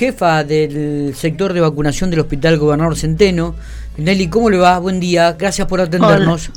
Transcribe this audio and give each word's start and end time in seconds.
jefa 0.00 0.44
del 0.44 1.14
sector 1.14 1.52
de 1.52 1.60
vacunación 1.60 2.08
del 2.08 2.20
Hospital 2.20 2.56
Gobernador 2.56 2.96
Centeno. 2.96 3.54
Nelly, 3.98 4.28
¿cómo 4.28 4.48
le 4.48 4.56
va? 4.56 4.78
Buen 4.78 4.98
día, 4.98 5.36
gracias 5.38 5.68
por 5.68 5.78
atendernos. 5.78 6.50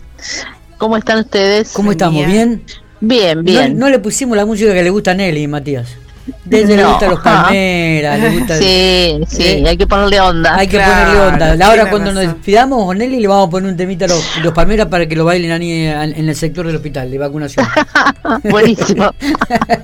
¿Cómo 0.78 0.96
están 0.96 1.20
ustedes? 1.20 1.74
¿Cómo 1.74 1.92
estamos? 1.92 2.26
¿Bien? 2.26 2.64
Bien, 3.02 3.44
bien. 3.44 3.78
No, 3.78 3.90
le 3.90 4.00
pusimos 4.00 4.38
la 4.38 4.46
música 4.46 4.74
que 4.74 4.82
le 4.82 4.90
gusta 4.90 5.12
a 5.12 5.16
Nelly, 5.16 5.48
Matías. 5.48 5.90
Desde 6.46 6.78
le 6.78 6.86
gusta 6.86 7.10
los 7.10 7.20
palmeras, 7.24 8.18
le 8.18 8.30
gusta. 8.30 8.56
Sí, 8.60 9.20
sí, 9.28 9.44
eh, 9.44 9.64
hay 9.68 9.76
que 9.76 9.88
ponerle 9.88 10.22
onda. 10.22 10.56
Hay 10.56 10.70
que 10.70 10.80
ponerle 10.80 11.20
onda. 11.20 11.68
Ahora 11.68 11.90
cuando 11.90 12.14
nos 12.14 12.24
despidamos 12.24 12.86
con 12.86 12.98
Nelly 12.98 13.20
le 13.20 13.28
vamos 13.28 13.50
a 13.50 13.52
poner 13.52 13.70
un 13.70 13.76
temita 13.76 14.06
a 14.06 14.08
los, 14.08 14.54
palmeras 14.54 14.88
para 14.88 15.06
que 15.06 15.18
lo 15.18 15.26
bailen 15.26 15.52
ahí 15.52 15.86
en 15.86 16.30
el 16.30 16.36
sector 16.38 16.66
del 16.66 16.78
hospital 16.78 17.12
de 17.12 17.18
vacunación. 17.18 17.68
Buenísimo. 18.46 19.12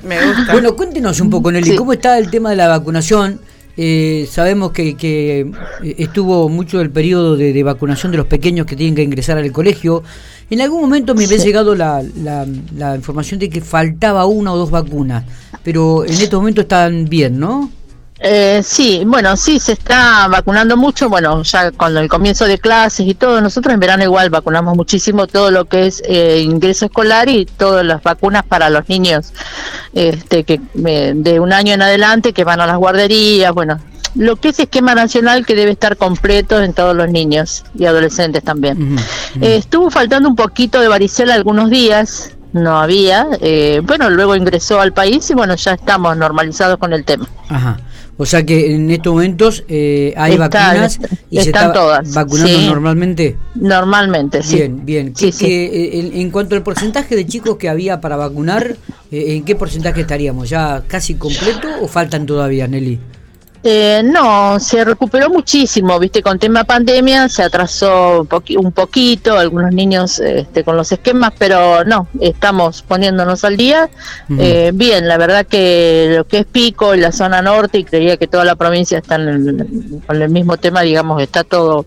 Me 0.03 0.25
gusta. 0.27 0.53
Bueno, 0.53 0.77
cuéntenos 0.77 1.19
un 1.19 1.29
poco, 1.29 1.51
Nelly, 1.51 1.75
¿cómo 1.75 1.91
está 1.91 2.17
el 2.17 2.31
tema 2.31 2.51
de 2.51 2.55
la 2.55 2.69
vacunación? 2.69 3.41
Eh, 3.82 4.27
sabemos 4.30 4.73
que, 4.73 4.98
que, 4.98 5.50
estuvo 5.97 6.50
mucho 6.50 6.82
el 6.82 6.92
periodo 6.92 7.37
de, 7.37 7.64
vacunación 7.64 8.11
de 8.11 8.18
los 8.18 8.28
pequeños 8.28 8.65
que 8.65 8.75
tienen 8.75 8.93
que 8.93 9.04
ingresar 9.04 9.37
al 9.37 9.50
colegio. 9.54 10.04
En 10.50 10.60
algún 10.60 10.82
momento 10.82 11.15
me 11.15 11.24
había 11.24 11.37
llegado 11.37 11.75
la, 11.75 12.04
la, 12.14 12.96
información 12.97 13.39
de 13.39 13.50
que 13.50 13.61
faltaba 13.61 14.25
una 14.25 14.51
o 14.51 14.57
dos 14.57 14.70
vacunas, 14.70 15.23
pero 15.64 16.04
en 16.04 16.11
estos 16.11 16.42
momentos 16.42 16.64
están 16.64 17.06
bien, 17.06 17.39
¿no? 17.39 17.71
Eh, 18.21 18.61
sí, 18.64 19.04
bueno, 19.05 19.37
sí, 19.37 19.59
se 19.59 19.71
está 19.73 20.28
vacunando 20.28 20.75
mucho, 20.75 21.07
bueno, 21.07 21.41
ya 21.43 21.71
con 21.71 21.97
el 21.97 22.09
comienzo 22.09 22.45
de 22.45 22.57
clases 22.57 23.07
y 23.07 23.14
todo, 23.14 23.39
nosotros 23.39 23.73
en 23.73 23.79
verano 23.79 24.04
igual 24.04 24.29
vacunamos 24.29 24.75
muchísimo 24.75 25.25
todo 25.25 25.51
lo 25.51 25.65
que 25.65 25.87
es 25.87 26.04
eh, 26.05 26.42
ingreso 26.42 26.86
escolar 26.86 27.29
y 27.29 27.45
todas 27.45 27.86
las 27.86 28.04
vacunas 28.04 28.43
para 28.43 28.69
los 28.69 28.89
niños 28.89 29.32
este, 29.93 30.43
que 30.43 30.59
eh, 30.86 31.14
de 31.15 31.39
un 31.39 31.54
año 31.54 31.73
en 31.73 31.82
adelante 31.82 32.33
que 32.33 32.44
van 32.44 32.59
a 32.59 32.67
las 32.67 32.75
guarderías, 32.75 33.53
bueno, 33.53 33.80
lo 34.16 34.36
que 34.36 34.50
es 34.50 34.59
esquema 34.59 34.95
nacional 34.95 35.45
que 35.45 35.56
debe 35.56 35.72
estar 35.72 35.95
completo 35.95 36.61
en 36.61 36.73
todos 36.73 36.95
los 36.95 37.09
niños 37.09 37.64
y 37.73 37.86
adolescentes 37.86 38.44
también. 38.44 38.97
estuvo 39.40 39.90
faltando 39.92 40.28
un 40.28 40.36
poquito 40.36 40.81
de 40.81 40.90
varicela 40.90 41.36
algunos 41.36 41.70
días, 41.70 42.31
no 42.52 42.80
había, 42.80 43.28
bueno, 43.84 44.09
luego 44.09 44.36
ingresó 44.36 44.81
al 44.81 44.92
país 44.92 45.30
y 45.30 45.36
bueno, 45.36 45.56
ya 45.56 45.73
estamos 45.73 46.17
normalizados 46.17 46.80
con 46.80 46.92
el 46.92 47.06
tema. 47.06 47.28
Ajá. 47.47 47.78
O 48.22 48.25
sea 48.25 48.45
que 48.45 48.75
en 48.75 48.92
estos 48.92 49.14
momentos 49.14 49.64
eh, 49.70 50.14
hay 50.17 50.36
vacunas 50.36 51.00
y 51.30 51.38
se 51.38 51.44
están 51.44 51.72
todas. 51.72 52.14
vacunando 52.14 52.62
normalmente. 52.64 53.38
Normalmente, 53.56 54.44
sí. 54.44 54.58
Bien, 54.58 54.86
bien. 54.86 55.14
Eh, 55.22 56.12
en, 56.16 56.30
cuanto 56.30 56.53
al 56.58 56.62
porcentaje 56.62 57.16
de 57.16 57.25
chicos 57.25 57.56
que 57.56 57.70
había 57.70 58.02
para 58.02 58.17
vacunar, 58.17 58.75
eh, 59.09 59.36
¿en 59.36 59.45
qué 59.45 59.56
porcentaje 59.56 60.02
estaríamos? 60.02 60.50
¿Ya 60.50 60.84
casi 60.86 61.16
completo 61.16 61.70
o 61.81 61.88
faltan 61.88 62.25
todavía, 62.25 62.67
Nelly? 62.67 63.00
Eh, 63.62 64.02
no, 64.06 64.58
se 64.60 64.86
recuperó 64.86 65.30
muchísimo, 65.30 66.00
viste, 66.00 66.22
con 66.22 66.40
tema 66.40 66.64
pandemia 66.64 67.28
se 67.28 67.44
atrasó 67.44 68.26
un, 68.56 68.72
poquito, 68.72 69.38
algunos 69.38 69.74
niños 69.74 70.20
este, 70.20 70.64
con 70.64 70.78
los 70.78 70.90
esquemas, 70.94 71.34
pero 71.38 71.84
no, 71.84 72.08
estamos 72.22 72.82
poniéndonos 72.84 73.44
al 73.44 73.58
día. 73.58 73.90
Eh, 74.38 74.72
bien, 74.74 75.10
la 75.10 75.18
verdad 75.18 75.46
que 75.46 76.14
lo 76.16 76.26
que 76.26 76.40
es 76.40 76.46
Pico 76.46 76.96
y 76.96 77.02
la 77.02 77.12
zona 77.12 77.42
norte, 77.42 77.80
y 77.80 77.84
creía 77.84 78.16
que 78.16 78.28
toda 78.28 78.46
la 78.46 78.56
provincia 78.56 79.00
está 79.00 79.18
con 79.18 80.22
el 80.22 80.30
mismo 80.30 80.56
tema, 80.56 80.82
digamos, 80.82 81.22
está 81.22 81.44
todo, 81.44 81.86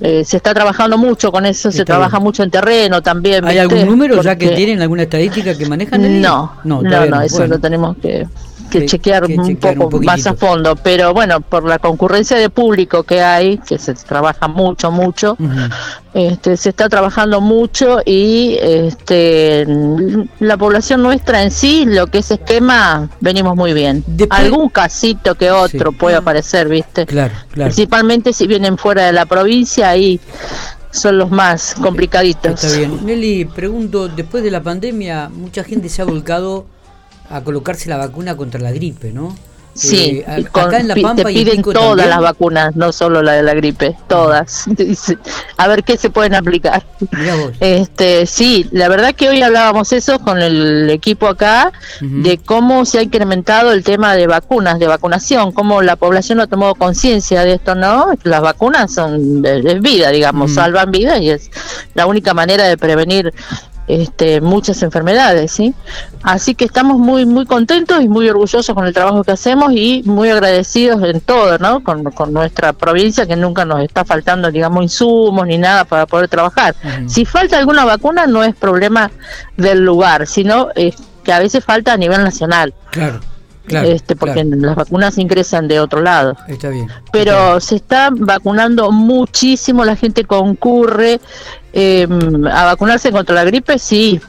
eh, 0.00 0.24
se 0.24 0.38
está 0.38 0.54
trabajando 0.54 0.98
mucho 0.98 1.30
con 1.30 1.46
eso, 1.46 1.70
se 1.70 1.84
trabaja 1.84 2.18
mucho 2.18 2.42
en 2.42 2.50
terreno 2.50 3.00
también. 3.00 3.44
¿Hay 3.44 3.58
algún 3.58 3.86
número 3.86 4.20
ya 4.22 4.34
que 4.34 4.48
tienen, 4.48 4.82
alguna 4.82 5.04
estadística 5.04 5.56
que 5.56 5.66
manejan? 5.66 6.20
No, 6.20 6.56
no, 6.64 6.82
no, 6.82 7.20
eso 7.20 7.46
lo 7.46 7.60
tenemos 7.60 7.96
que 7.98 8.26
que, 8.70 8.86
chequear 8.86 9.24
un 9.24 9.56
poco 9.56 10.00
más 10.00 10.26
a 10.26 10.34
fondo, 10.34 10.76
pero 10.76 11.12
bueno, 11.12 11.40
por 11.40 11.64
la 11.64 11.78
concurrencia 11.78 12.36
de 12.36 12.50
público 12.50 13.02
que 13.02 13.22
hay, 13.22 13.58
que 13.58 13.78
se 13.78 13.94
trabaja 13.94 14.48
mucho, 14.48 14.90
mucho, 14.90 15.36
este, 16.14 16.56
se 16.56 16.70
está 16.70 16.88
trabajando 16.88 17.40
mucho 17.40 18.00
y 18.04 18.56
este, 18.60 19.66
la 20.40 20.56
población 20.56 21.02
nuestra 21.02 21.42
en 21.42 21.50
sí, 21.50 21.84
lo 21.86 22.06
que 22.06 22.18
es 22.18 22.30
esquema, 22.30 23.08
venimos 23.20 23.56
muy 23.56 23.72
bien. 23.72 24.04
Algún 24.30 24.68
casito 24.68 25.34
que 25.34 25.50
otro 25.50 25.92
puede 25.92 26.16
aparecer, 26.16 26.68
¿viste? 26.68 27.06
Claro, 27.06 27.34
claro. 27.52 27.68
Principalmente 27.68 28.32
si 28.32 28.46
vienen 28.46 28.78
fuera 28.78 29.06
de 29.06 29.12
la 29.12 29.26
provincia, 29.26 29.90
ahí 29.90 30.20
son 30.90 31.18
los 31.18 31.30
más 31.30 31.74
complicaditos. 31.74 32.64
Está 32.64 32.78
bien. 32.78 33.04
Nelly, 33.04 33.44
pregunto, 33.44 34.08
después 34.08 34.42
de 34.42 34.50
la 34.50 34.62
pandemia, 34.62 35.28
mucha 35.28 35.62
gente 35.62 35.88
se 35.88 36.02
ha 36.02 36.04
volcado 36.04 36.66
a 37.30 37.42
colocarse 37.42 37.88
la 37.88 37.96
vacuna 37.96 38.36
contra 38.36 38.60
la 38.60 38.72
gripe, 38.72 39.12
¿no? 39.12 39.34
Sí, 39.76 40.24
eh, 40.26 40.44
acá 40.52 40.78
en 40.78 40.88
la 40.88 40.94
Pampa 40.94 41.24
te 41.24 41.34
piden 41.34 41.62
todas 41.62 42.08
las 42.08 42.20
vacunas, 42.20 42.74
no 42.76 42.92
solo 42.92 43.22
la 43.22 43.32
de 43.32 43.42
la 43.42 43.52
gripe, 43.52 43.94
todas. 44.08 44.64
a 45.58 45.68
ver 45.68 45.84
qué 45.84 45.98
se 45.98 46.08
pueden 46.08 46.34
aplicar. 46.34 46.86
Este, 47.60 48.24
sí, 48.26 48.66
la 48.72 48.88
verdad 48.88 49.14
que 49.14 49.28
hoy 49.28 49.42
hablábamos 49.42 49.92
eso 49.92 50.18
con 50.18 50.40
el 50.40 50.88
equipo 50.88 51.28
acá 51.28 51.72
de 52.00 52.38
cómo 52.38 52.86
se 52.86 52.98
ha 52.98 53.02
incrementado 53.02 53.72
el 53.72 53.84
tema 53.84 54.16
de 54.16 54.26
vacunas, 54.26 54.78
de 54.78 54.86
vacunación, 54.86 55.52
cómo 55.52 55.82
la 55.82 55.96
población 55.96 56.40
ha 56.40 56.46
tomado 56.46 56.74
conciencia 56.74 57.44
de 57.44 57.54
esto, 57.54 57.74
¿no? 57.74 58.12
Las 58.22 58.40
vacunas 58.40 58.92
son 58.94 59.42
de, 59.42 59.78
vida, 59.80 60.10
digamos, 60.10 60.54
salvan 60.54 60.90
vidas 60.90 61.20
y 61.20 61.30
es 61.30 61.50
la 61.94 62.06
única 62.06 62.32
manera 62.32 62.64
de 62.64 62.78
prevenir 62.78 63.34
este, 63.86 64.40
muchas 64.40 64.82
enfermedades, 64.82 65.52
¿sí? 65.52 65.74
Así 66.22 66.54
que 66.54 66.64
estamos 66.64 66.98
muy 66.98 67.24
muy 67.24 67.46
contentos 67.46 68.02
y 68.02 68.08
muy 68.08 68.28
orgullosos 68.28 68.74
con 68.74 68.86
el 68.86 68.92
trabajo 68.92 69.22
que 69.22 69.32
hacemos 69.32 69.72
y 69.72 70.02
muy 70.04 70.28
agradecidos 70.30 71.02
en 71.04 71.20
todo, 71.20 71.58
¿no? 71.58 71.82
Con, 71.82 72.04
nuestra 72.32 72.72
provincia 72.72 73.26
que 73.26 73.36
nunca 73.36 73.64
nos 73.64 73.80
está 73.80 74.04
faltando, 74.04 74.50
digamos, 74.50 74.82
insumos 74.82 75.46
ni 75.46 75.58
nada 75.58 75.84
para 75.84 76.06
poder 76.06 76.28
trabajar. 76.28 76.74
Si 77.06 77.24
falta 77.24 77.58
alguna 77.58 77.84
vacuna 77.84 78.26
no 78.26 78.42
es 78.42 78.54
problema 78.54 79.10
del 79.56 79.84
lugar, 79.84 80.26
sino 80.26 80.68
que 80.74 81.32
a 81.32 81.38
veces 81.38 81.64
falta 81.64 81.92
a 81.92 81.96
nivel 81.96 82.22
nacional. 82.22 82.74
Claro. 82.90 83.20
Este, 83.68 84.16
porque 84.16 84.44
las 84.44 84.76
vacunas 84.76 85.18
ingresan 85.18 85.68
de 85.68 85.80
otro 85.80 86.00
lado. 86.00 86.36
Está 86.48 86.68
bien. 86.68 86.88
Pero 87.12 87.60
se 87.60 87.76
está 87.76 88.10
vacunando 88.12 88.90
muchísimo, 88.90 89.84
la 89.84 89.96
gente 89.96 90.24
concurre, 90.24 91.20
eh, 91.72 92.06
a 92.52 92.64
vacunarse 92.64 93.12
contra 93.12 93.34
la 93.34 93.44
gripe, 93.44 93.78
sí, 93.78 94.20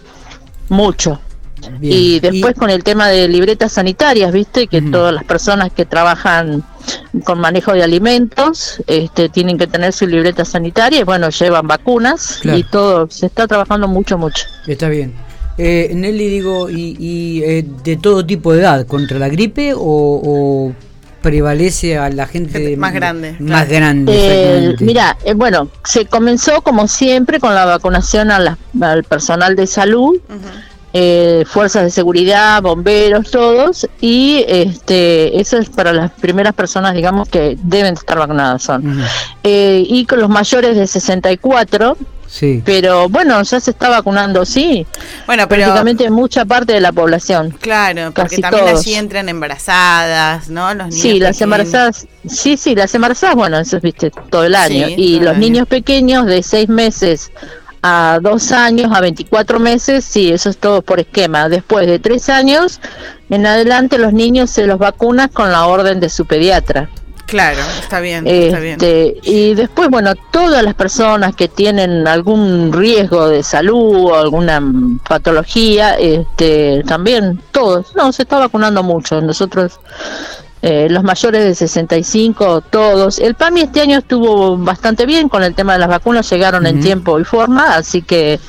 mucho. 0.70 1.20
Y 1.82 2.20
después 2.20 2.56
con 2.56 2.70
el 2.70 2.84
tema 2.84 3.08
de 3.08 3.28
libretas 3.28 3.74
sanitarias, 3.74 4.32
viste 4.32 4.68
que 4.68 4.82
todas 4.82 5.14
las 5.14 5.24
personas 5.24 5.72
que 5.72 5.86
trabajan 5.86 6.64
con 7.26 7.40
manejo 7.40 7.74
de 7.74 7.84
alimentos 7.84 8.82
este, 8.88 9.30
tienen 9.30 9.58
que 9.58 9.68
tener 9.68 9.92
su 9.92 10.08
libreta 10.08 10.46
sanitaria 10.46 11.02
y 11.02 11.04
bueno, 11.04 11.30
llevan 11.30 11.68
vacunas 11.68 12.42
y 12.44 12.64
todo, 12.64 13.10
se 13.10 13.26
está 13.26 13.48
trabajando 13.48 13.88
mucho, 13.88 14.18
mucho. 14.18 14.46
Está 14.68 14.88
bien. 14.88 15.27
Eh, 15.58 15.92
Nelly, 15.94 16.30
digo, 16.30 16.70
¿y, 16.70 17.42
eh, 17.44 17.66
de 17.84 17.98
todo 17.98 18.26
tipo 18.26 18.54
de 18.54 18.62
edad? 18.62 18.86
¿Contra 18.86 19.18
la 19.18 19.30
gripe 19.30 19.74
o 19.76 20.74
prevalece 21.22 21.98
a 21.98 22.10
la 22.10 22.26
gente, 22.26 22.78
más 22.78 22.94
grande. 22.94 23.36
Más 23.40 23.68
grande. 23.68 24.14
Eh, 24.16 24.76
mira, 24.80 25.18
eh, 25.26 25.34
bueno, 25.34 25.70
se 25.84 26.06
comenzó 26.06 26.62
como 26.62 26.88
siempre 26.88 27.40
con 27.40 27.54
la 27.54 27.66
vacunación 27.66 28.32
a 28.32 28.58
al 28.82 29.04
personal 29.04 29.56
de 29.56 29.68
salud. 29.68 30.20
Eh, 30.94 31.44
fuerzas 31.46 31.84
de 31.84 31.92
seguridad, 31.92 32.62
bomberos, 32.62 33.30
todos, 33.30 33.88
y 34.00 34.46
este 34.48 35.40
eso 35.40 35.58
es 35.58 35.70
para 35.70 35.92
las 35.92 36.12
primeras 36.12 36.54
personas, 36.54 36.96
digamos, 36.96 37.28
que 37.28 37.58
deben 37.62 37.94
estar 37.94 38.18
vacunadas 38.18 38.64
son. 38.64 39.04
y 39.44 40.06
con 40.06 40.22
los 40.22 40.30
mayores 40.30 40.78
de 40.78 40.88
64, 40.88 41.98
Sí. 42.38 42.62
Pero 42.64 43.10
bueno, 43.10 43.42
ya 43.42 43.60
se 43.60 43.72
está 43.72 43.90
vacunando, 43.90 44.46
sí. 44.46 44.86
Bueno, 45.26 45.48
pero 45.48 45.64
prácticamente 45.64 46.08
mucha 46.12 46.46
parte 46.46 46.74
de 46.74 46.82
la 46.82 46.92
población. 46.92 47.50
Claro, 47.60 48.12
porque 48.14 48.38
también 48.38 48.68
allí 48.68 48.94
entran 48.94 49.28
embarazadas, 49.28 50.48
¿no? 50.48 50.72
Los 50.76 50.90
niños 50.90 51.02
sí, 51.02 51.20
las 51.20 51.42
embarazadas, 51.42 52.06
sí, 52.28 52.56
sí, 52.56 52.76
las 52.76 52.94
embarazadas, 52.94 53.36
bueno, 53.36 53.58
eso 53.58 53.80
viste 53.80 54.12
todo 54.30 54.44
el 54.44 54.54
año. 54.54 54.88
y 54.90 55.20
los 55.20 55.36
niños 55.36 55.68
pequeños 55.68 56.28
de 56.28 56.44
seis 56.44 56.70
meses 56.70 57.32
a 57.82 58.20
dos 58.22 58.52
años, 58.52 58.92
a 58.94 59.02
24 59.02 59.60
meses, 59.60 60.06
sí, 60.06 60.32
eso 60.32 60.52
es 60.52 60.58
todo 60.58 60.84
por 60.84 61.00
esquema. 61.00 61.50
Después 61.50 61.88
de 61.88 61.98
tres 61.98 62.30
años 62.30 62.80
en 63.32 63.48
adelante, 63.48 63.98
los 63.98 64.14
niños 64.14 64.52
se 64.52 64.68
los 64.68 64.78
vacunan 64.78 65.30
con 65.30 65.52
la 65.52 65.66
orden 65.66 66.00
de 66.00 66.10
su 66.10 66.26
pediatra. 66.28 66.90
Claro, 67.28 67.60
está 67.82 68.00
bien, 68.00 68.26
está 68.26 68.60
bien. 68.60 68.76
Este, 68.76 69.18
y 69.24 69.54
después, 69.54 69.90
bueno, 69.90 70.16
todas 70.32 70.64
las 70.64 70.74
personas 70.76 71.36
que 71.36 71.50
tienen 71.50 72.08
algún 72.08 72.72
riesgo 72.72 73.28
de 73.28 73.44
salud 73.44 74.12
o 74.12 74.16
alguna 74.16 74.62
patología, 75.06 75.96
este, 75.96 76.84
también 76.88 77.42
todos. 77.52 77.94
No, 77.98 78.14
se 78.14 78.22
está 78.22 78.40
vacunando 78.40 78.82
mucho. 78.82 79.20
Nosotros 79.20 79.78
eh, 80.62 80.88
los 80.90 81.04
mayores 81.04 81.44
de 81.44 81.56
65, 81.56 82.62
todos. 82.62 83.20
El 83.20 83.36
PAMI 83.36 83.62
este 83.62 83.82
año 83.82 84.00
estuvo 84.00 84.58
bastante 84.58 85.06
bien 85.06 85.30
con 85.30 85.44
el 85.44 85.54
tema 85.54 85.74
de 85.74 85.80
las 85.80 85.90
vacunas, 85.90 86.30
llegaron 86.30 86.66
en 86.66 86.80
tiempo 86.80 87.20
y 87.20 87.24
forma, 87.24 87.76
así 87.76 88.02
que 88.02 88.40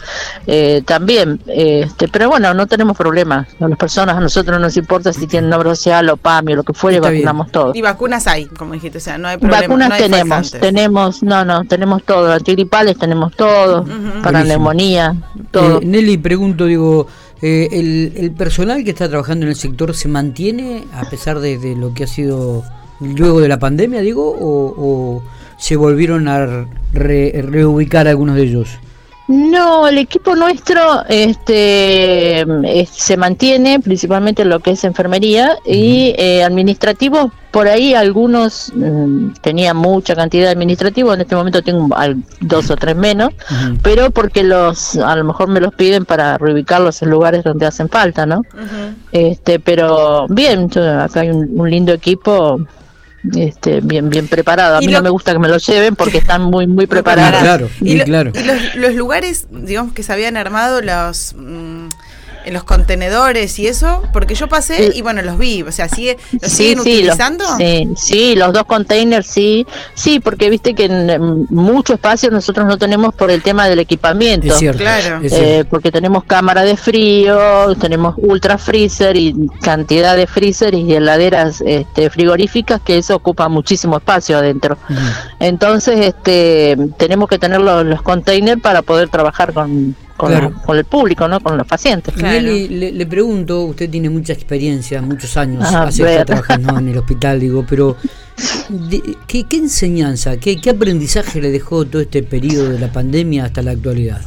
eh, 0.46 0.82
también, 0.86 1.40
este, 1.46 2.08
pero 2.08 2.30
bueno, 2.30 2.54
no 2.54 2.66
tenemos 2.66 2.96
problemas. 2.96 3.48
A 3.60 3.68
las 3.68 3.78
personas, 3.78 4.16
a 4.16 4.20
nosotros 4.20 4.56
no 4.56 4.64
nos 4.64 4.76
importa 4.76 5.12
si 5.12 5.26
tienen 5.26 5.50
social 5.78 6.08
o 6.08 6.16
PAMI 6.16 6.54
o 6.54 6.56
lo 6.56 6.62
que 6.62 6.72
fuere, 6.72 7.00
vacunamos 7.00 7.52
todo. 7.52 7.72
Y 7.74 7.82
vacunas 7.82 8.26
hay, 8.26 8.46
como 8.46 8.74
dijiste, 8.74 8.98
o 8.98 9.00
sea, 9.00 9.18
no 9.18 9.28
hay 9.28 9.36
problema. 9.36 9.62
Vacunas 9.62 9.98
tenemos, 9.98 10.50
tenemos, 10.52 11.22
no, 11.22 11.44
no, 11.44 11.64
tenemos 11.64 12.02
todo, 12.04 12.32
antigripales 12.32 12.98
tenemos 12.98 13.34
todo, 13.36 13.84
para 14.22 14.44
neumonía, 14.44 15.14
todo. 15.50 15.80
Eh, 15.80 15.84
Nelly, 15.84 16.16
pregunto, 16.18 16.64
digo, 16.64 17.06
eh, 17.40 17.68
el, 17.70 18.12
el, 18.16 18.32
personal 18.32 18.82
que 18.82 18.90
está 18.90 19.08
trabajando 19.08 19.46
en 19.46 19.50
el 19.50 19.56
sector 19.56 19.94
se 19.94 20.08
mantiene 20.08 20.84
a 20.92 21.08
pesar 21.08 21.38
de, 21.38 21.76
lo 21.76 21.94
que 21.94 22.04
ha 22.04 22.06
sido 22.08 22.64
luego 23.00 23.40
de 23.40 23.48
la 23.48 23.60
pandemia, 23.60 24.00
digo, 24.00 24.36
o, 24.38 25.22
se 25.56 25.76
volvieron 25.76 26.28
a 26.28 26.66
reubicar 26.92 28.08
algunos 28.08 28.36
de 28.36 28.42
ellos? 28.42 28.78
No, 29.28 29.86
el 29.86 29.98
equipo 29.98 30.34
nuestro 30.34 31.04
este, 31.06 32.46
se 32.90 33.16
mantiene 33.18 33.78
principalmente 33.78 34.40
en 34.40 34.48
lo 34.48 34.60
que 34.60 34.70
es 34.70 34.84
enfermería 34.84 35.58
y 35.66 36.14
eh, 36.16 36.42
administrativo. 36.42 37.30
Por 37.50 37.68
ahí 37.68 37.92
algunos 37.92 38.72
mm, 38.74 39.32
tenían 39.42 39.76
mucha 39.76 40.14
cantidad 40.14 40.46
de 40.46 40.52
administrativos, 40.52 41.14
en 41.14 41.20
este 41.20 41.36
momento 41.36 41.62
tengo 41.62 41.94
dos 42.40 42.70
o 42.70 42.76
tres 42.76 42.96
menos, 42.96 43.34
pero 43.82 44.10
porque 44.10 44.42
los 44.42 44.96
a 44.96 45.14
lo 45.14 45.24
mejor 45.24 45.48
me 45.48 45.60
los 45.60 45.74
piden 45.74 46.06
para 46.06 46.38
reubicarlos 46.38 47.02
en 47.02 47.10
lugares 47.10 47.44
donde 47.44 47.66
hacen 47.66 47.90
falta, 47.90 48.24
¿no? 48.24 48.42
Este, 49.12 49.60
pero 49.60 50.26
bien, 50.28 50.70
acá 50.78 51.20
hay 51.20 51.30
un 51.30 51.70
lindo 51.70 51.92
equipo 51.92 52.60
este, 53.36 53.80
bien 53.80 54.10
bien 54.10 54.28
preparado. 54.28 54.76
A 54.76 54.80
mí 54.80 54.88
no 54.88 55.02
me 55.02 55.10
gusta 55.10 55.32
que 55.32 55.38
me 55.38 55.48
lo 55.48 55.58
lleven 55.58 55.96
porque 55.96 56.18
están 56.18 56.42
muy 56.42 56.66
muy 56.66 56.86
preparados. 56.86 57.40
Claro, 57.40 57.68
y, 57.80 58.00
claro. 58.00 58.32
los, 58.34 58.74
los, 58.76 58.94
lugares, 58.94 59.46
digamos 59.50 59.92
que 59.92 60.02
se 60.02 60.12
habían 60.12 60.36
armado 60.36 60.80
los 60.80 61.34
mm, 61.36 61.88
en 62.48 62.54
los 62.54 62.64
contenedores 62.64 63.58
y 63.58 63.66
eso? 63.66 64.02
Porque 64.12 64.34
yo 64.34 64.48
pasé 64.48 64.92
y 64.94 65.02
bueno, 65.02 65.20
los 65.22 65.38
vi, 65.38 65.62
o 65.62 65.70
sea, 65.70 65.88
¿sigue, 65.88 66.16
¿los 66.40 66.50
siguen 66.50 66.80
utilizando? 66.80 67.44
sí, 67.58 67.88
sí, 67.96 68.34
los 68.34 68.54
dos 68.54 68.64
containers 68.64 69.26
sí, 69.26 69.66
sí, 69.94 70.18
porque 70.18 70.48
viste 70.48 70.74
que 70.74 70.86
en 70.86 71.46
mucho 71.50 71.94
espacio 71.94 72.30
nosotros 72.30 72.66
no 72.66 72.78
tenemos 72.78 73.14
por 73.14 73.30
el 73.30 73.42
tema 73.42 73.68
del 73.68 73.78
equipamiento. 73.80 74.46
Es 74.46 74.56
cierto, 74.56 74.78
claro. 74.78 75.20
Eh, 75.22 75.64
porque 75.68 75.92
tenemos 75.92 76.24
cámara 76.24 76.62
de 76.62 76.76
frío, 76.76 77.76
tenemos 77.76 78.14
ultra 78.16 78.56
freezer 78.56 79.16
y 79.16 79.34
cantidad 79.60 80.16
de 80.16 80.26
freezer 80.26 80.72
y 80.74 80.94
heladeras 80.94 81.62
este, 81.64 82.08
frigoríficas 82.08 82.80
que 82.80 82.96
eso 82.96 83.14
ocupa 83.14 83.48
muchísimo 83.48 83.98
espacio 83.98 84.38
adentro. 84.38 84.78
Entonces, 85.38 85.98
este, 86.00 86.76
tenemos 86.96 87.28
que 87.28 87.38
tener 87.38 87.60
los, 87.60 87.84
los 87.84 88.00
containers 88.00 88.62
para 88.62 88.80
poder 88.80 89.10
trabajar 89.10 89.52
con 89.52 89.94
con, 90.18 90.76
el 90.76 90.84
público, 90.84 91.28
¿no? 91.28 91.40
Con 91.40 91.56
los 91.56 91.66
pacientes. 91.66 92.14
Le, 92.16 93.06
pregunto, 93.06 93.62
usted 93.62 93.88
tiene 93.88 94.10
mucha 94.10 94.32
experiencia, 94.32 95.00
muchos 95.00 95.36
años 95.36 95.64
hace 95.72 96.02
que 96.02 96.10
está 96.10 96.24
trabajando 96.24 96.78
en 96.78 96.88
el 96.88 96.98
hospital, 96.98 97.38
digo, 97.38 97.64
pero 97.66 97.96
¿qué, 99.28 99.46
enseñanza, 99.52 100.36
qué, 100.36 100.60
qué 100.60 100.70
aprendizaje 100.70 101.40
le 101.40 101.50
dejó 101.50 101.86
todo 101.86 102.02
este 102.02 102.24
periodo 102.24 102.70
de 102.70 102.80
la 102.80 102.92
pandemia 102.92 103.44
hasta 103.44 103.62
la 103.62 103.70
actualidad? 103.70 104.20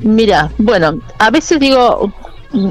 Mira, 0.00 0.50
bueno, 0.56 0.98
a 1.18 1.30
veces 1.30 1.60
digo 1.60 2.12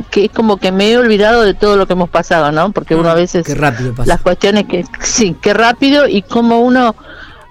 que 0.09 0.25
es 0.25 0.31
como 0.31 0.57
que 0.57 0.71
me 0.71 0.91
he 0.91 0.97
olvidado 0.97 1.43
de 1.43 1.53
todo 1.53 1.77
lo 1.77 1.85
que 1.85 1.93
hemos 1.93 2.09
pasado, 2.09 2.51
¿no? 2.51 2.71
Porque 2.71 2.95
uno 2.95 3.09
a 3.09 3.13
mm, 3.13 3.17
veces... 3.17 3.45
Qué 3.45 3.53
rápido 3.53 3.93
pasa. 3.93 4.07
Las 4.07 4.21
cuestiones 4.21 4.65
que... 4.65 4.83
Sí, 5.01 5.35
qué 5.39 5.53
rápido 5.53 6.07
y 6.07 6.23
como 6.23 6.61
uno... 6.61 6.95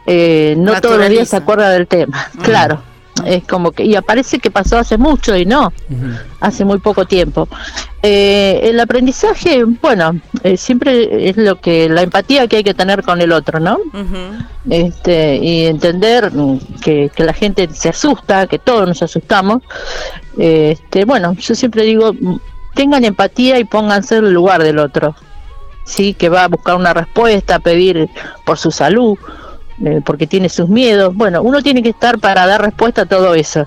Eh, 0.06 0.56
no 0.58 0.80
todos 0.80 0.98
los 0.98 1.08
días 1.08 1.28
se 1.28 1.36
acuerda 1.36 1.70
del 1.70 1.86
tema, 1.86 2.28
mm. 2.34 2.42
claro 2.42 2.93
es 3.26 3.44
como 3.44 3.72
que 3.72 3.84
y 3.84 3.94
aparece 3.94 4.38
que 4.38 4.50
pasó 4.50 4.78
hace 4.78 4.98
mucho 4.98 5.36
y 5.36 5.44
no 5.44 5.72
hace 6.40 6.64
muy 6.64 6.78
poco 6.78 7.04
tiempo. 7.04 7.48
Eh, 8.02 8.60
el 8.64 8.78
aprendizaje 8.80 9.64
bueno 9.64 10.20
eh, 10.42 10.56
siempre 10.56 11.28
es 11.28 11.36
lo 11.36 11.60
que 11.60 11.88
la 11.88 12.02
empatía 12.02 12.46
que 12.46 12.56
hay 12.56 12.64
que 12.64 12.74
tener 12.74 13.02
con 13.02 13.20
el 13.22 13.32
otro 13.32 13.60
no 13.60 13.78
este 14.68 15.36
y 15.36 15.64
entender 15.64 16.30
que, 16.82 17.10
que, 17.14 17.24
la 17.24 17.32
gente 17.32 17.66
se 17.72 17.88
asusta 17.88 18.46
que 18.46 18.58
todos 18.58 18.86
nos 18.86 19.02
asustamos. 19.02 19.62
Este 20.36 21.04
bueno 21.04 21.34
yo 21.34 21.54
siempre 21.54 21.84
digo 21.84 22.12
tengan 22.74 23.04
empatía 23.04 23.58
y 23.58 23.64
pónganse 23.64 24.16
en 24.16 24.26
el 24.26 24.32
lugar 24.32 24.62
del 24.62 24.78
otro 24.78 25.14
sí 25.84 26.14
que 26.14 26.28
va 26.28 26.44
a 26.44 26.48
buscar 26.48 26.76
una 26.76 26.92
respuesta 26.92 27.56
a 27.56 27.58
pedir 27.58 28.08
por 28.44 28.58
su 28.58 28.70
salud 28.70 29.18
eh, 29.84 30.00
porque 30.04 30.26
tiene 30.26 30.48
sus 30.48 30.68
miedos. 30.68 31.14
Bueno, 31.14 31.42
uno 31.42 31.62
tiene 31.62 31.82
que 31.82 31.90
estar 31.90 32.18
para 32.18 32.46
dar 32.46 32.62
respuesta 32.62 33.02
a 33.02 33.06
todo 33.06 33.34
eso. 33.34 33.66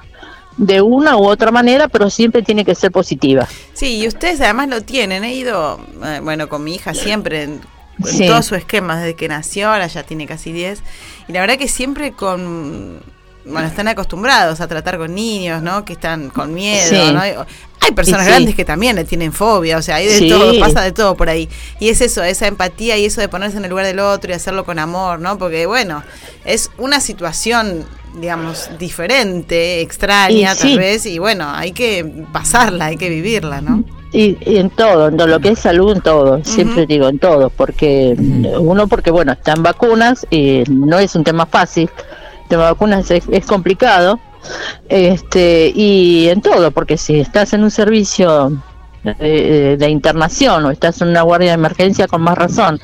De 0.57 0.81
una 0.81 1.17
u 1.17 1.25
otra 1.27 1.51
manera, 1.51 1.87
pero 1.87 2.09
siempre 2.09 2.41
tiene 2.41 2.65
que 2.65 2.75
ser 2.75 2.91
positiva. 2.91 3.47
Sí, 3.73 3.97
y 3.97 4.07
ustedes 4.07 4.41
además 4.41 4.69
lo 4.69 4.81
tienen. 4.81 5.23
He 5.23 5.33
ido, 5.33 5.79
eh, 6.03 6.19
bueno, 6.23 6.49
con 6.49 6.63
mi 6.63 6.75
hija 6.75 6.93
siempre 6.93 7.43
en, 7.43 7.61
todo 8.27 8.41
su 8.41 8.55
esquema 8.55 8.99
desde 8.99 9.15
que 9.15 9.27
nació, 9.27 9.69
ahora 9.69 9.87
ya 9.87 10.03
tiene 10.03 10.25
casi 10.25 10.51
10. 10.51 10.81
Y 11.27 11.33
la 11.33 11.41
verdad 11.41 11.57
que 11.57 11.67
siempre 11.67 12.13
con 12.13 13.01
bueno, 13.49 13.67
están 13.67 13.87
acostumbrados 13.87 14.59
a 14.61 14.67
tratar 14.67 14.97
con 14.97 15.13
niños, 15.13 15.61
¿no? 15.61 15.85
Que 15.85 15.93
están 15.93 16.29
con 16.29 16.53
miedo, 16.53 17.13
¿no? 17.13 17.21
Hay 17.87 17.93
personas 17.93 18.27
grandes 18.27 18.53
que 18.53 18.65
también 18.65 18.97
le 18.97 19.05
tienen 19.05 19.31
fobia, 19.31 19.77
o 19.77 19.81
sea, 19.81 19.95
hay 19.95 20.07
de 20.07 20.29
todo, 20.29 20.59
pasa 20.59 20.81
de 20.81 20.91
todo 20.91 21.15
por 21.15 21.29
ahí. 21.29 21.47
Y 21.79 21.87
es 21.87 22.01
eso, 22.01 22.21
esa 22.21 22.47
empatía 22.47 22.97
y 22.97 23.05
eso 23.05 23.21
de 23.21 23.29
ponerse 23.29 23.57
en 23.57 23.63
el 23.63 23.69
lugar 23.69 23.85
del 23.85 23.99
otro 23.99 24.31
y 24.31 24.33
hacerlo 24.33 24.65
con 24.65 24.77
amor, 24.77 25.19
¿no? 25.19 25.37
Porque, 25.37 25.65
bueno, 25.65 26.03
es 26.43 26.69
una 26.77 26.99
situación, 26.99 27.85
digamos, 28.19 28.69
diferente, 28.77 29.79
extraña 29.79 30.53
tal 30.53 30.77
vez, 30.77 31.05
y 31.05 31.17
bueno, 31.17 31.49
hay 31.49 31.71
que 31.71 32.05
pasarla, 32.33 32.87
hay 32.87 32.97
que 32.97 33.09
vivirla, 33.09 33.61
¿no? 33.61 33.85
Y, 34.11 34.37
en 34.41 34.69
todo, 34.69 35.07
en 35.07 35.17
lo 35.17 35.39
que 35.39 35.49
es 35.49 35.59
salud, 35.59 35.95
en 35.95 36.01
todo, 36.01 36.43
siempre 36.43 36.85
digo 36.85 37.07
en 37.07 37.19
todo, 37.19 37.49
porque 37.49 38.15
uno, 38.59 38.87
porque 38.87 39.11
bueno, 39.11 39.31
están 39.31 39.63
vacunas 39.63 40.27
y 40.29 40.63
no 40.69 40.99
es 40.99 41.15
un 41.15 41.23
tema 41.23 41.45
fácil, 41.45 41.89
el 42.43 42.49
tema 42.49 42.63
de 42.63 42.71
vacunas 42.71 43.09
es 43.11 43.45
complicado, 43.45 44.19
este, 44.89 45.71
y 45.75 46.29
en 46.29 46.41
todo, 46.41 46.71
porque 46.71 46.97
si 46.97 47.19
estás 47.19 47.53
en 47.53 47.63
un 47.63 47.71
servicio 47.71 48.51
de, 49.03 49.87
internación 49.89 50.65
o 50.65 50.71
estás 50.71 51.01
en 51.01 51.09
una 51.09 51.21
guardia 51.21 51.49
de 51.49 51.55
emergencia 51.55 52.07
con 52.07 52.21
más 52.21 52.37
razón. 52.37 52.79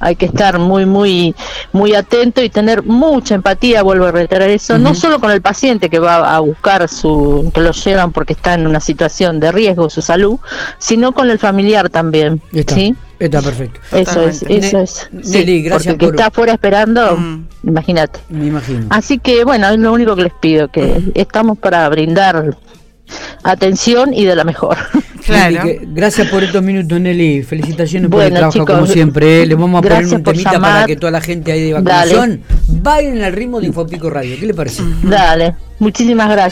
Hay 0.00 0.16
que 0.16 0.26
estar 0.26 0.58
muy, 0.58 0.86
muy, 0.86 1.34
muy 1.72 1.94
atento 1.94 2.42
y 2.42 2.48
tener 2.50 2.82
mucha 2.82 3.34
empatía, 3.34 3.82
vuelvo 3.82 4.06
a 4.06 4.12
reiterar 4.12 4.48
eso, 4.48 4.78
no 4.78 4.94
solo 4.94 5.20
con 5.20 5.30
el 5.30 5.42
paciente 5.42 5.88
que 5.88 5.98
va 5.98 6.34
a 6.34 6.40
buscar 6.40 6.88
su, 6.88 7.50
que 7.54 7.60
lo 7.60 7.72
llevan 7.72 8.12
porque 8.12 8.32
está 8.32 8.54
en 8.54 8.66
una 8.66 8.80
situación 8.80 9.40
de 9.40 9.52
riesgo 9.52 9.90
su 9.90 10.02
salud, 10.02 10.38
sino 10.78 11.12
con 11.12 11.30
el 11.30 11.38
familiar 11.38 11.90
también. 11.90 12.40
Está, 12.52 12.74
¿sí? 12.74 12.96
está 13.18 13.42
perfecto. 13.42 13.80
Eso 13.92 14.22
es, 14.22 14.42
eso 14.48 14.78
es. 14.80 15.08
gracias 15.64 15.94
porque 15.94 16.06
está 16.06 16.26
afuera 16.26 16.52
esperando, 16.54 17.16
mm. 17.16 17.46
imagínate. 17.64 18.20
Me 18.30 18.46
imagino. 18.46 18.86
Así 18.90 19.18
que 19.18 19.44
bueno, 19.44 19.68
es 19.68 19.78
lo 19.78 19.92
único 19.92 20.16
que 20.16 20.22
les 20.22 20.32
pido, 20.40 20.68
que 20.68 21.12
estamos 21.14 21.58
para 21.58 21.88
brindar 21.88 22.56
atención 23.42 24.12
y 24.14 24.24
de 24.24 24.36
la 24.36 24.44
mejor. 24.44 24.76
Claro. 25.20 25.62
gracias 25.92 26.28
por 26.28 26.42
estos 26.42 26.62
minutos, 26.62 26.98
Nelly. 26.98 27.42
Felicitaciones 27.42 28.10
por 28.10 28.22
el 28.22 28.32
trabajo, 28.32 28.64
como 28.64 28.86
siempre. 28.86 29.42
¿eh? 29.42 29.46
Le 29.46 29.54
vamos 29.54 29.78
a 29.78 29.82
poner 29.82 30.06
un 30.06 30.22
temita 30.24 30.58
para 30.58 30.86
que 30.86 30.96
toda 30.96 31.12
la 31.12 31.20
gente 31.20 31.52
ahí 31.52 31.66
de 31.66 31.74
vacunación 31.74 32.42
baile 32.66 33.24
al 33.24 33.32
ritmo 33.32 33.60
de 33.60 33.66
Infopico 33.66 34.10
Radio. 34.10 34.36
¿Qué 34.40 34.46
le 34.46 34.54
parece? 34.54 34.82
Dale, 35.02 35.54
muchísimas 35.78 36.28
gracias. 36.30 36.48